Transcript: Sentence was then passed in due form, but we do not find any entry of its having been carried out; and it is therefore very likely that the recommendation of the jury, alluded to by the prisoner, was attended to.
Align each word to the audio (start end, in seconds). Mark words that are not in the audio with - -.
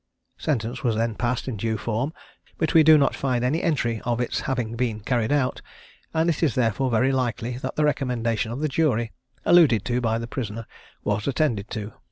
Sentence 0.39 0.81
was 0.83 0.95
then 0.95 1.13
passed 1.13 1.47
in 1.47 1.55
due 1.57 1.77
form, 1.77 2.11
but 2.57 2.73
we 2.73 2.81
do 2.81 2.97
not 2.97 3.13
find 3.13 3.43
any 3.45 3.61
entry 3.61 4.01
of 4.03 4.19
its 4.19 4.39
having 4.39 4.75
been 4.75 4.99
carried 4.99 5.31
out; 5.31 5.61
and 6.11 6.27
it 6.27 6.41
is 6.41 6.55
therefore 6.55 6.89
very 6.89 7.11
likely 7.11 7.55
that 7.59 7.75
the 7.75 7.85
recommendation 7.85 8.51
of 8.51 8.61
the 8.61 8.67
jury, 8.67 9.11
alluded 9.45 9.85
to 9.85 10.01
by 10.01 10.17
the 10.17 10.25
prisoner, 10.25 10.65
was 11.03 11.27
attended 11.27 11.69
to. 11.69 11.93